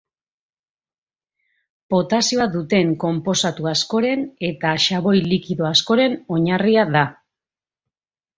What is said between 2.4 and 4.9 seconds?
duten konposatu askoren eta